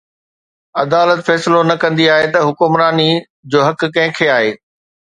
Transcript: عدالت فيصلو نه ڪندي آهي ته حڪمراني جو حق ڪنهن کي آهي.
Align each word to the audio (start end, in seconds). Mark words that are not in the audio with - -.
عدالت 0.81 1.19
فيصلو 1.27 1.59
نه 1.69 1.75
ڪندي 1.83 2.05
آهي 2.15 2.27
ته 2.33 2.39
حڪمراني 2.49 3.09
جو 3.51 3.59
حق 3.71 3.81
ڪنهن 3.95 4.19
کي 4.21 4.35
آهي. 4.39 4.53